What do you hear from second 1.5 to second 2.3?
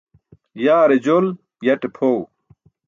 yate phoẏ